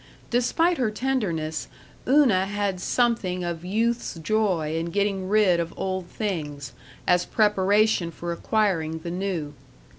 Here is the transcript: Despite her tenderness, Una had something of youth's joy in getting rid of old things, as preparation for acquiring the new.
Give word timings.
Despite 0.31 0.79
her 0.79 0.89
tenderness, 0.89 1.67
Una 2.07 2.47
had 2.47 2.79
something 2.81 3.43
of 3.43 3.63
youth's 3.63 4.15
joy 4.17 4.75
in 4.75 4.87
getting 4.87 5.29
rid 5.29 5.59
of 5.59 5.75
old 5.77 6.07
things, 6.07 6.73
as 7.05 7.23
preparation 7.23 8.09
for 8.09 8.31
acquiring 8.31 9.01
the 9.03 9.11
new. 9.11 9.53